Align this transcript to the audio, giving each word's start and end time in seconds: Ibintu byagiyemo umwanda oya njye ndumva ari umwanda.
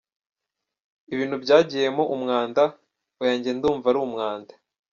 Ibintu 1.13 1.35
byagiyemo 1.43 2.03
umwanda 2.15 2.63
oya 3.21 3.33
njye 3.37 3.51
ndumva 3.55 3.85
ari 3.91 3.99
umwanda. 4.07 4.53